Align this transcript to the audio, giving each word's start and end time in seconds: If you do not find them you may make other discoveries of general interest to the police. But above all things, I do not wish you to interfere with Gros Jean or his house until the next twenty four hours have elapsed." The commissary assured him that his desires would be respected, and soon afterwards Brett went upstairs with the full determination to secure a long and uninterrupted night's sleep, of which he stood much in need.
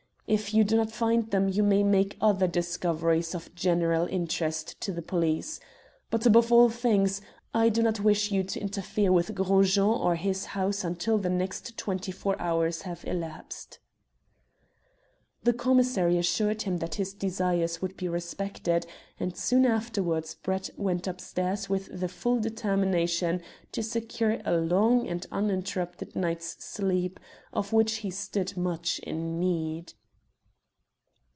If 0.27 0.53
you 0.53 0.63
do 0.63 0.77
not 0.77 0.93
find 0.93 1.29
them 1.29 1.49
you 1.49 1.61
may 1.61 1.83
make 1.83 2.15
other 2.21 2.47
discoveries 2.47 3.35
of 3.35 3.53
general 3.53 4.07
interest 4.07 4.79
to 4.79 4.93
the 4.93 5.01
police. 5.01 5.59
But 6.09 6.25
above 6.25 6.53
all 6.53 6.69
things, 6.69 7.19
I 7.53 7.67
do 7.67 7.83
not 7.83 7.99
wish 7.99 8.31
you 8.31 8.45
to 8.45 8.59
interfere 8.61 9.11
with 9.11 9.35
Gros 9.35 9.73
Jean 9.75 9.89
or 9.89 10.15
his 10.15 10.45
house 10.55 10.85
until 10.85 11.17
the 11.17 11.29
next 11.29 11.77
twenty 11.77 12.13
four 12.13 12.41
hours 12.41 12.83
have 12.83 13.03
elapsed." 13.03 13.79
The 15.43 15.51
commissary 15.51 16.17
assured 16.17 16.61
him 16.61 16.77
that 16.77 16.95
his 16.95 17.13
desires 17.13 17.81
would 17.81 17.97
be 17.97 18.07
respected, 18.07 18.85
and 19.19 19.35
soon 19.35 19.65
afterwards 19.65 20.35
Brett 20.35 20.69
went 20.77 21.07
upstairs 21.07 21.67
with 21.67 21.89
the 21.99 22.07
full 22.07 22.39
determination 22.39 23.41
to 23.73 23.83
secure 23.83 24.39
a 24.45 24.55
long 24.55 25.09
and 25.09 25.27
uninterrupted 25.29 26.15
night's 26.15 26.63
sleep, 26.63 27.19
of 27.51 27.73
which 27.73 27.95
he 27.97 28.09
stood 28.09 28.55
much 28.55 28.97
in 28.99 29.37
need. 29.37 29.91